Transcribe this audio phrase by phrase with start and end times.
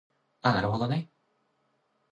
[0.41, 1.11] あなるほどね